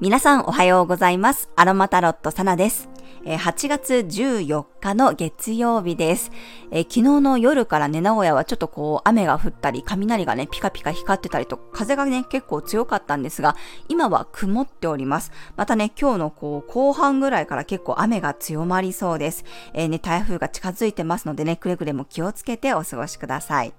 [0.00, 1.48] 皆さんおはようございます。
[1.56, 2.90] アロマタロットサナです。
[3.24, 6.30] 8月14日の月曜日です。
[6.70, 13.56] え昨日の夜からね、名古屋はちょっとこう雨が降ったり、雷がね、ピカピカ光ってたりと、風がね、結構強かったんですが、
[13.88, 15.32] 今は曇っております。
[15.56, 19.46] またね、今日のこう後半ぐらいから結構雨が強まりそうです。
[19.72, 23.72] えー、ね、台風が近づいてますのでね、くれぐれも気をつけてお過ごしください。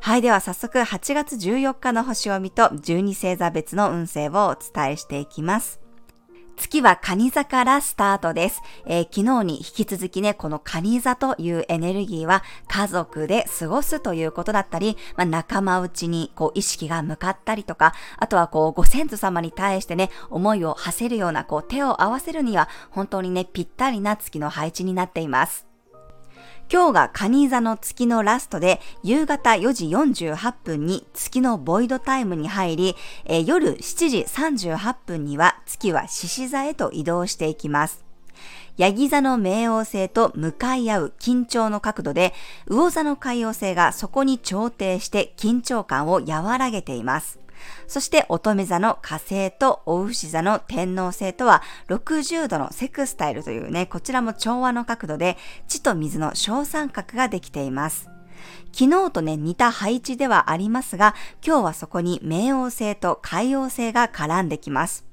[0.00, 0.22] はい。
[0.22, 5.80] では早速8月14日の星読みと12星座別の運勢をお伝えしていきます。
[6.56, 8.62] 月は蟹座からスタートです。
[8.86, 25.66] えー、昨日に引き続きね、この蟹座というエネルギーは家族で過ごすということだったり、まあ、仲間内にこう意識が向かったりとか、あとはこうご先祖様に対してね、思いを馳せるようなこう手を合わせるには本当にね、ぴったりな月の配置になっています。
[26.68, 38.04] 今日が蟹座の月のラストで、夕方4時48分に月のボイドタイムに入り、えー、夜7時38分には月は獅子座へと移動していきます。
[38.76, 42.34] ヤギ座の冥王星と向かい合う緊張の角度で、
[42.68, 47.45] 魚座の海王星がそこに調停して緊張感を和らげています。
[47.86, 55.36] そして乙女座の火星とお牛座の天王星とは60度のセクスタイルというね、こちらも調和の角度で
[55.68, 58.08] 地と水の小三角ができています。
[58.72, 65.06] 昨日とね、似た配置ではありますが、今日はそこに冥王星と海王星が絡んできます。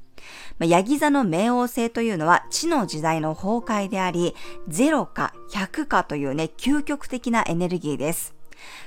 [0.59, 4.35] ヤギ座の冥王星というのは地の時代の崩壊であり、
[4.69, 8.33] 0か100かというね、究極的なエネルギーです。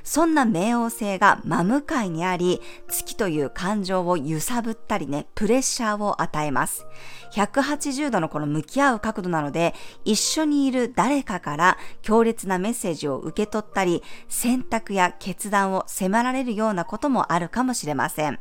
[0.05, 6.87] そんな冥王星が真向かいにあり、月という感情を揺さぶったりね、プレッシャーを与えます。
[7.33, 18.39] 180度のこの向き合う角度なので、一緒にいる誰かから強烈なメッセージを受け取ったり、選択や決断を迫られるようなこともあるかもしれません。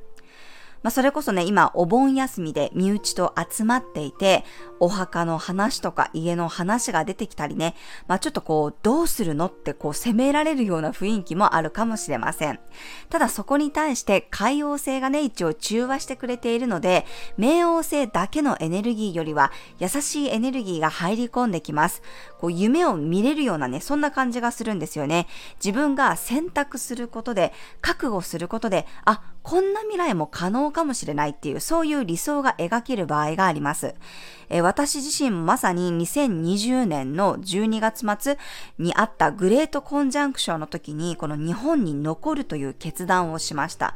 [0.85, 4.45] まあ、それこそね、今、お盆休みで身内と集まっていて、
[4.79, 7.73] お墓の話とか家の話が出てきたりね、
[8.07, 12.59] まあ、ちょっとこう、どうするのってこう、責められるような雰囲気もあるかもしれません。
[13.09, 17.07] ただそこに対して海王星がね、一応中和してくれているので、
[17.39, 22.03] 冥王星だけのエネルギーよりは優しいエネルギーが入り込んできます。
[22.39, 25.25] こう、夢を見れるようなね、そんな感じがするんですよね。
[25.55, 33.93] 自分が選択することで、覚悟することで、あ、こんな未来も可能かもしれないっていう、そういう理想が描ける場合があります。
[34.49, 38.39] え、私自身まさに2020年の12月末
[38.79, 43.93] にあったグレートコンジャンクションの時に、この日本に残るという決断をしました。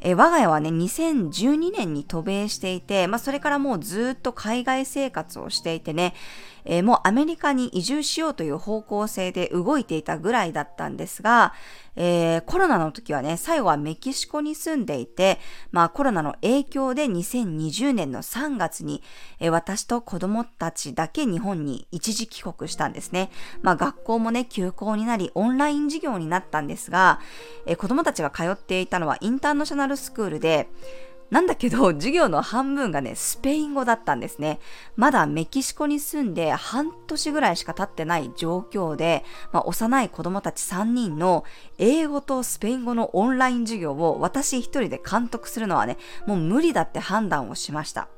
[0.00, 6.14] え我が家はね、2012年に渡米していて、まあ、それからもうずっと海外生活をしていてね、
[6.64, 11.52] えー、もうアメリカに移住しようという方向性で動いていたぐらいだったんですが、
[12.00, 15.40] えー、コロナの時はね、最後はメキシコに住んでいて、
[15.72, 19.02] まあコロナの影響で2020年の3月に、
[19.40, 23.30] えー、私と子供たちだけ日本に一時帰国したんですね。
[23.62, 27.18] まあ学校もね、休校になり、オンライン授業になったんですが、
[27.66, 30.68] えー、子供たちが通っていたのはインターナショナルスクールで、
[31.30, 34.60] なんだけど、 授業の半分がね、スペイン語だったんですね。
[34.96, 41.44] まだメキシコに住んで半年ぐらいしか経ってない状況で、まあ、幼い子供たち3人の
[41.78, 48.08] 英語とスペイン語のオンライン授業を私一人で監督するのはね、もう無理だって判断をしました。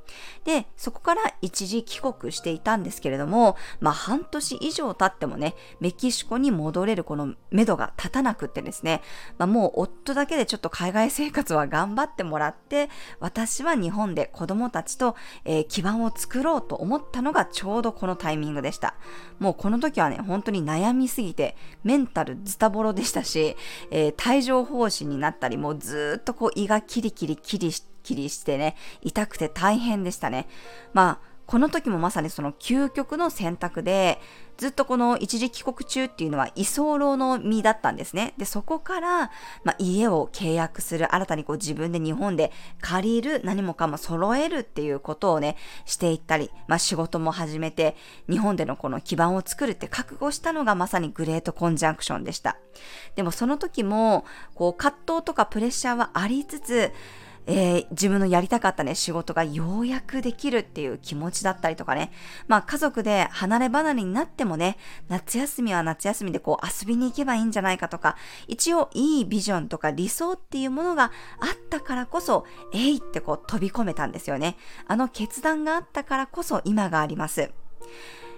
[0.44, 9.03] で、そこから一時帰国していたんですけれども、まあ半年以上経ってもね、メキシコに戻れるこの目処が立たなくってですね、
[9.38, 12.88] まあもう夫だけでちょっと海外生活は頑張ってもらって、
[13.19, 18.94] 私は日本で子供たちと、えー、基盤を作ろうと思ったのがちょうどこのタイミングでした。
[19.38, 23.56] もうこの時はね、本当に悩みすぎて、メンタルズタボロでしたし、
[23.91, 30.49] えー、帯状疱疹になったり、もうずっとこう胃がキリキリキリして、きりしてね、痛くて大変でしたね。
[30.93, 34.21] まあ、この時もまさにその究極の選択で、
[34.56, 38.34] ずっとこの一時帰国中っていうのは居候の身だったんですね。
[38.38, 39.33] で、そこから、
[39.65, 45.56] まあ、家を契約する、新たにこう自分で日本で借りる、何もかも揃えるっていうことをね、
[45.87, 47.96] していったり、まあ、仕事も始めて、
[48.29, 52.58] 日本でのこの基盤を作るって覚悟したのがまさにグレートコンジャンクションでした。
[53.17, 54.25] でもその時も、
[54.55, 56.93] こう葛藤とかプレッシャーはありつつ、
[57.46, 62.12] えー、自分のやりたかったね、仕事がようやくできるっていう気持ちだったりとかね。
[62.48, 64.76] まあ家族で離れ離れになってもね、
[65.08, 68.16] 夏休みは夏休みでこう遊びに行けばいいんじゃないかとか、
[68.46, 71.10] 一応いいビジョンとか理想っていうものがあっ
[71.70, 74.56] たからこそ、えいってこう飛び込めたんですよね。
[74.86, 77.50] あの決断があったからこそ今があります。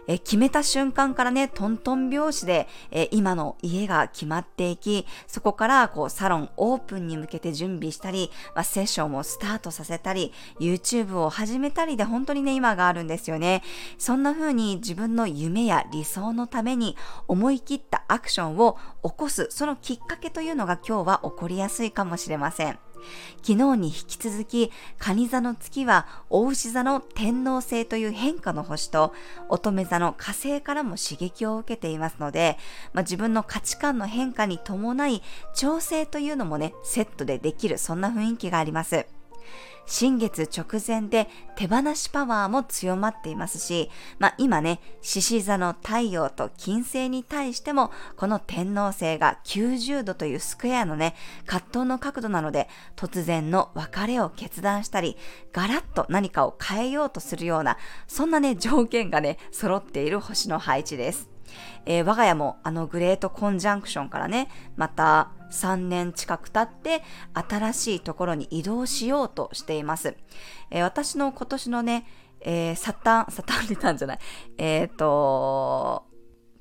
[0.06, 13.62] え決めた瞬間からね、トントン拍子で、え今の家が決まっていき、そこからこうサロンオープンに向けて準備したり、まあ、セッションをスタートさせたり、YouTube を始めたりで本当にね、今があるんですよね。
[13.98, 16.96] そんな風に自分の夢や理想のために
[17.28, 22.91] 思い切ったアクションを起こす、そのきっかけというのが今日は起こりやすいかもしれません。
[23.42, 29.12] 昨日に引き続き、蟹座の月は、大牛座の天皇星という変化の星と、
[29.48, 32.58] 乙女座の火星からも刺激を受けていますので、
[32.92, 35.22] まあ、自分の価値観の変化に伴い、
[35.54, 39.06] 調整というのもね、セットでできる、そんな雰囲気があります。
[39.86, 51.14] 新月直前で手放しパワーも強まっていますし、まあ今ね、獅子座の太陽と金星に対しても、この天皇星が90度というスクエアのね、
[51.46, 55.16] 葛藤の角度なので、突然の別れを決断したり、
[55.52, 57.76] ガラッと何かを変えようとするような、
[58.06, 61.32] そんなね、条件がね、揃っている星の配置です。
[61.84, 67.02] えー、我が家もあのグレートコンジャンクションからね、また3年近く経って
[67.34, 70.16] 新しいところに移動しようとしています。
[70.70, 72.06] えー、私の今年のね、
[72.40, 74.18] えー、サタン、サタンでたんじゃない、
[74.58, 76.06] えっ、ー、と、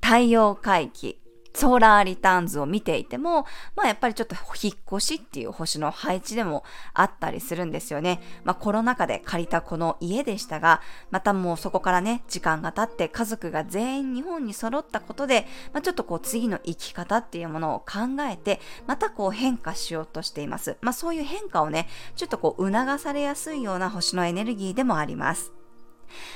[0.00, 1.21] 太陽回帰
[1.54, 3.46] ソーラーリターンズを見ていても、
[3.76, 6.64] まあやっぱりちょっと引っ越しっていう星の配置でも
[6.94, 8.20] あったりするんですよね。
[8.44, 20.76] まあコロナ禍で借りたこの家でしたが、またもうそこからね、時間が経って家族が全員日本に揃ったことで、まあちょっとこう次の生き方っていうものを考えて、またこう変化しようとしています。
[20.80, 25.52] まあそういう変化をね、ちょっとこう促されやすいような星のエネルギーでもあります。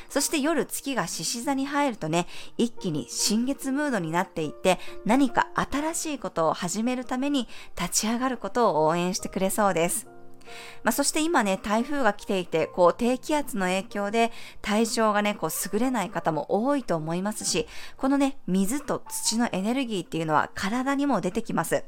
[0.08, 2.26] そして夜月が獅子座に入るとね、
[2.56, 10.15] 一気に新月ムードになっていって、何か新しいことを始めるために立ち上がることを応援してくれそうです。
[10.84, 14.32] まあ、そして今ね、台風が来ていて、こう、低気圧の影響で
[14.62, 17.66] 体調がね、こう、優れない方も多いと思いますし、
[17.96, 21.84] このね、水と土のエネルギーっていうのは体にも出てきます。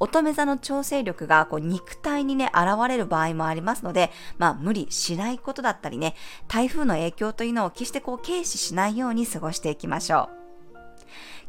[0.00, 6.16] 乙女座の調整力がこう肉体にね、現れる場合もありますので、まあ無理しないことだったりね、
[6.48, 10.42] 台風の影響というのを決してこう軽視しないように過ごしていきましょう。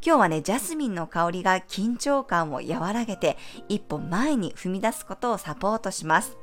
[0.06, 3.38] 今日はね、ジャスミンの香りが緊張感を和らげて、
[3.70, 6.38] 一歩前に踏み出すことをサポートします。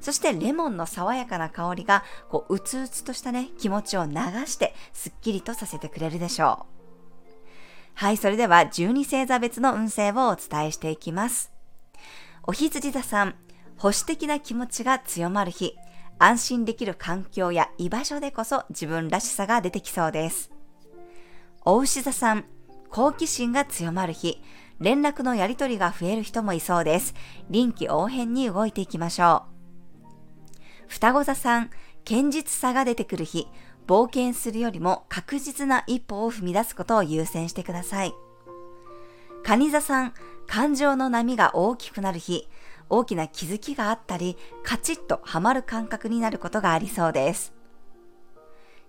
[0.00, 4.12] そしてレモンの爽やかな香りが、こう、うつうつとしたね、気持ちを流
[4.46, 6.80] して、すっきりとさせてくれるでしょう。
[7.94, 11.52] はい、それでは12星座別の運勢をお伝えしていきます。
[12.46, 13.34] お羊座さん、
[13.76, 15.76] 保守的な気持ちが強まる日、
[16.18, 20.50] 安心できる環境や居場所でこそ自分らしさが出てきそうです。
[21.64, 22.44] お牛座さん、
[22.90, 24.42] 好奇心が強まる日、
[24.80, 27.14] 連絡のやりとりが増える人もいそうです。
[27.50, 29.49] 臨機応変に動いていきましょう。
[30.90, 31.70] 双子座さん、
[32.04, 33.46] 堅実さが出てくる日、
[33.86, 38.12] 冒険するよりも確実な一歩を踏み出すことを優先してください。
[39.44, 40.14] 蟹座さん、
[40.48, 42.48] 感情の波が大きくなる日、
[42.88, 47.54] 大きな気づきがあったり、カチッとはまる感覚になることがありそうです。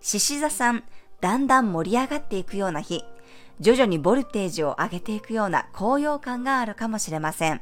[0.01, 0.83] 獅子座さん、
[1.21, 3.05] だんだん盛り上がっていくような日、
[3.59, 7.61] 徐々にボルテージを上げていくような高揚感があるかもしれません。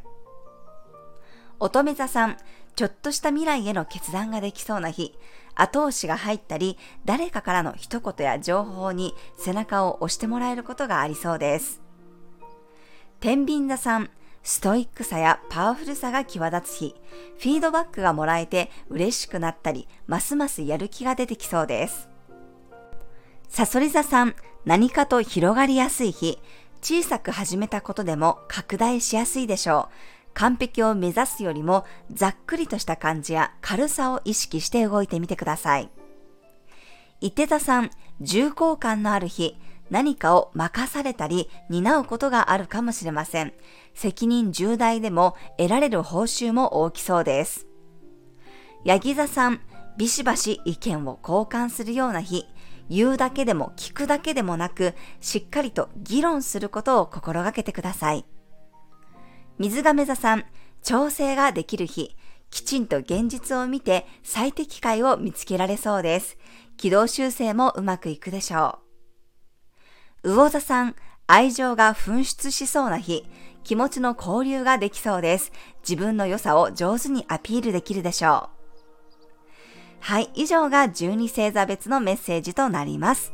[1.62, 2.38] 乙女座さん、
[2.76, 5.14] ちょっとした未来への決断ができそうな日、
[5.56, 11.82] 後押しが入ったり、誰かからの一言や情報に背中を押してもらえることがありそうです。
[13.20, 14.10] 天秤座さん、
[14.44, 16.96] ストイックさやパワフルさが際立つ日、
[17.38, 22.08] フィードバックがもらえて嬉しくなったり、ますますやる気が出てきそうです。
[23.50, 26.40] サソリ座さん、何かと広がりやすい日、
[26.82, 29.94] 小さく始めたことでも拡大しやすいでしょう。
[30.34, 35.90] 完璧を目指すよりもざっくりとした感じや軽さを意識して動いてみてください。
[37.22, 39.58] 伊手座さん、重厚感のある日、
[39.90, 43.54] 何かを任されたり担うことがあるかもしれません。
[43.94, 47.68] 責任重大でも得られる報酬も大きそうです。
[48.86, 49.62] ヤギ座さん、
[49.98, 52.46] ビシバシ意見を交換するような日、
[52.90, 58.26] 言うだけでも聞くだけでもなく、しっかりと議論することを心がけてください。
[59.60, 60.46] 水亀座さん、
[60.82, 62.16] 調整ができる日、
[62.50, 66.38] きちんと現実を見て最適解を見つけられそうです。
[66.78, 68.80] 軌道修正もうまくいくでしょ
[70.24, 70.32] う。
[70.32, 70.96] 魚座さん、
[71.28, 73.26] 愛情が噴出しそうな日、
[73.66, 75.52] 気持ちの交流ができそうです。
[75.88, 78.60] 自分の良さを上手にアピールできるでしょう。
[80.00, 83.34] はい、以上が12星座別のメッセージとなります。